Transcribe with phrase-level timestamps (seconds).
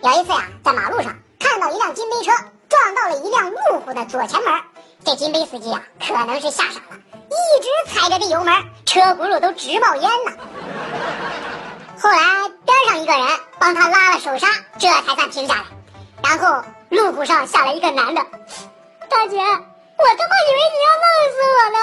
[0.00, 2.30] 有一次呀，在马路上看到一辆金杯车
[2.68, 4.52] 撞到了一辆路虎的左前门，
[5.04, 6.96] 这金杯司机啊，可能是吓傻了，
[7.28, 8.54] 一直踩着这油门，
[8.86, 10.30] 车轱辘都直冒烟呢。
[12.00, 12.16] 后来
[12.64, 13.26] 边上一个人
[13.58, 14.46] 帮他拉了手刹，
[14.78, 15.64] 这才算停下来。
[16.22, 21.78] 然后路虎上下来一个男的，大姐，我他妈以为你要弄死我呢。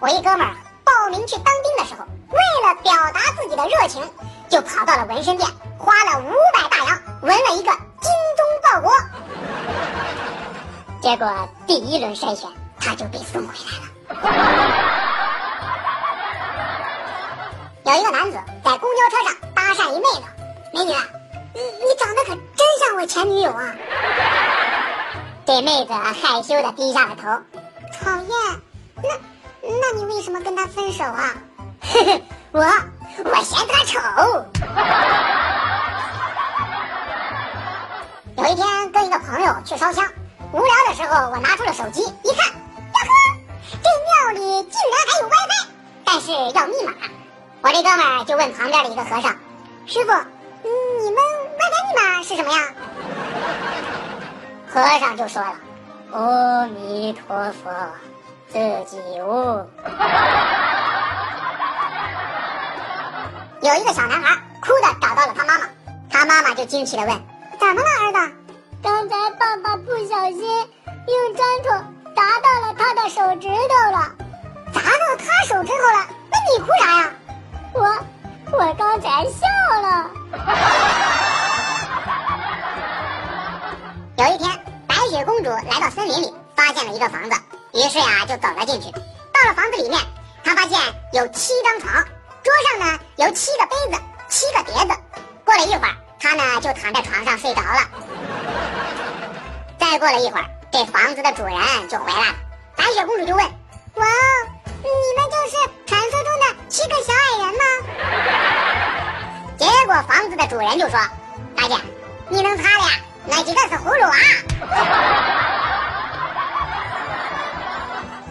[0.00, 0.52] 我一哥们儿
[0.84, 4.02] 报名去当兵的时候，为了表达自己的热情，
[4.48, 5.48] 就跑到了纹身店，
[5.78, 8.92] 花了五百大洋纹了一个精忠报国。
[11.02, 12.48] 结果第一轮筛选，
[12.78, 13.86] 他就被送回来了。
[17.84, 20.22] 有一个男子在公交车上搭讪一妹子，
[20.72, 20.92] 美女，
[21.54, 23.74] 你你长得可真像我前女友啊！
[25.46, 27.22] 这妹子害羞的低下了头，
[27.98, 28.28] 讨厌，
[29.02, 29.08] 那
[29.62, 31.34] 那你为什么跟他分手啊？
[32.52, 32.60] 我
[33.24, 33.98] 我嫌他丑。
[38.36, 40.04] 有一天跟一个朋友去烧香，
[40.52, 42.54] 无聊的时候我拿出了手机一看，呀
[42.94, 43.08] 呵，
[43.82, 45.68] 这庙里竟然还有 WiFi，
[46.04, 46.92] 但是要密码。
[47.62, 49.36] 我这哥们儿就问旁边的一个和尚
[49.86, 50.68] ：“师傅，嗯
[51.04, 51.22] 你们
[51.58, 52.58] WiFi 密码是什么呀？”
[54.72, 55.54] 和尚就说了
[56.12, 57.70] ：“阿弥陀佛，
[58.48, 59.66] 自己悟。”
[63.62, 65.66] 有一个小男孩哭的找到了他妈妈，
[66.10, 67.22] 他妈妈就惊奇的问
[67.60, 68.18] ：“怎么了，儿子？”
[68.82, 71.68] 刚才爸爸不小心用砖头
[72.16, 74.12] 砸到了他的手指头了，
[74.72, 76.06] 砸到他手指头了？
[76.30, 77.12] 那你哭啥呀？
[77.74, 77.82] 我
[78.56, 79.46] 我刚才笑
[79.82, 80.10] 了。
[84.16, 84.50] 有一天，
[84.86, 87.36] 白雪公主来到森林里，发现了一个房子，
[87.74, 88.90] 于是呀就走了进去。
[88.90, 90.00] 到了房子里面，
[90.42, 90.78] 她发现
[91.12, 92.02] 有七张床，
[92.42, 95.00] 桌上呢有七个杯子、七个碟子。
[95.44, 97.80] 过了一会儿，他呢就躺在床上睡着了。
[99.78, 101.56] 再过了一会儿，这房子的主人
[101.88, 102.34] 就回来了，
[102.76, 103.44] 白雪公主就问
[103.96, 104.08] ：“哇哦，
[104.82, 105.56] 你们就是
[105.86, 107.64] 传说中的七个小矮人吗？”
[109.58, 110.98] 结果房子的主人就说
[111.56, 111.76] ：“大姐，
[112.28, 112.90] 你能擦的呀？
[113.26, 114.14] 那几个是葫芦娃。”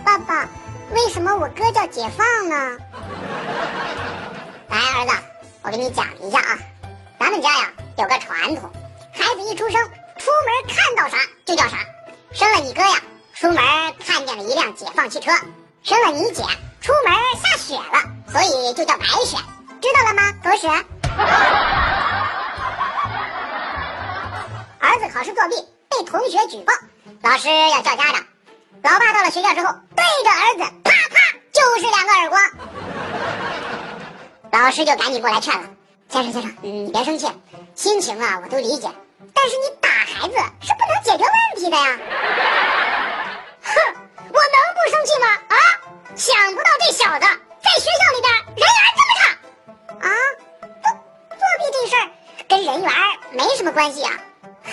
[0.06, 0.48] 爸爸，
[0.92, 2.78] 为什么我哥叫解放呢？
[4.90, 5.14] 儿子，
[5.62, 6.58] 我给你讲一下啊，
[7.20, 8.72] 咱们家呀有个传统，
[9.14, 9.82] 孩子一出生，
[10.18, 11.78] 出门看到啥就叫啥。
[12.32, 13.00] 生了你哥呀，
[13.36, 13.58] 出门
[14.06, 15.32] 看见了一辆解放汽车；
[15.84, 16.44] 生了你姐，
[16.82, 19.38] 出门下雪了，所以就叫白雪，
[19.82, 20.34] 知道了吗？
[20.44, 20.68] 狗屎！
[24.80, 25.56] 儿子考试作弊
[25.90, 26.74] 被同学举报，
[27.22, 28.24] 老师要叫家长。
[28.82, 32.42] 老爸到了学校之后，对着儿子啪啪就是两个耳光。
[34.52, 35.70] 老师就赶紧过来劝了
[36.10, 37.32] ：“先生先生，嗯，你别生气，
[37.76, 38.90] 心情啊我都理解，
[39.34, 41.98] 但是你打孩子是不能解决问题的呀。”
[43.64, 43.72] 哼，
[44.18, 45.28] 我能不生气吗？
[45.50, 45.56] 啊，
[46.16, 49.22] 想不到这小子在学校里边人缘这么差
[50.08, 50.10] 啊！
[50.62, 50.68] 作
[51.38, 52.04] 作弊这事儿
[52.48, 52.92] 跟人缘
[53.32, 54.12] 没什么关系啊。
[54.64, 54.72] 哼，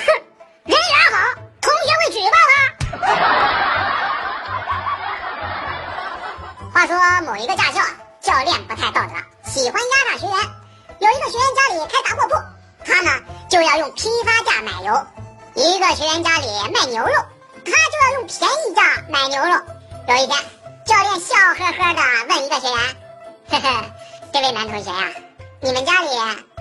[0.64, 0.80] 人缘
[1.12, 1.16] 好，
[1.60, 2.56] 同学会举报他。
[6.72, 7.80] 话说某一个驾校，
[8.26, 9.14] 教练不太道德，
[9.48, 10.36] 喜欢压榨学员。
[10.98, 12.34] 有一个学员家里开杂货铺，
[12.84, 14.92] 他呢就要用批发价买油；
[15.54, 17.12] 一个学员家里卖牛肉，
[17.64, 19.62] 他就要用便宜价买牛肉。
[20.08, 20.36] 有一天，
[20.84, 22.76] 教练笑呵呵的问一个学员
[23.48, 23.84] ：“呵呵，
[24.32, 25.12] 这位男同学呀，
[25.60, 26.08] 你们家里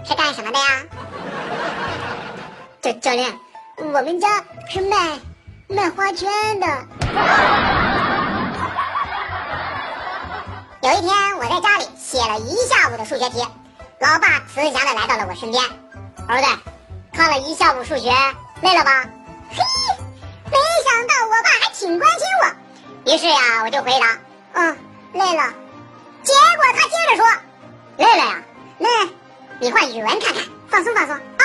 [0.08, 0.84] 是干什么的呀？”
[2.84, 3.40] 教教练，
[3.78, 4.28] 我们家
[4.70, 5.20] 是卖
[5.68, 8.05] 卖花圈的。
[10.86, 13.40] 有一天，我在家里写了一下午的数学题，
[14.00, 15.64] 老爸慈祥的来到了我身边，
[16.28, 16.48] 儿子，
[17.12, 18.12] 看了一下午数学，
[18.62, 19.04] 累了吧？
[19.50, 19.64] 嘿，
[20.46, 24.20] 没想到我爸还挺关心我，于是呀，我就回答，
[24.54, 24.78] 嗯，
[25.14, 25.52] 累了。
[26.22, 27.26] 结果他接着说，
[27.98, 28.44] 累了呀，
[28.78, 28.88] 那
[29.60, 31.44] 你换语文看看，放松放松啊。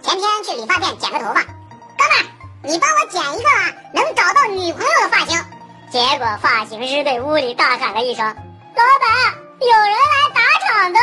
[0.00, 2.26] 前天去理发店剪个头发，哥们，
[2.62, 5.42] 你帮我剪一个吧能找到女朋友的发型。
[5.90, 8.26] 结果发型师对屋里大喊了一声
[8.76, 9.08] ：“老板，
[9.60, 10.98] 有人来打场子。”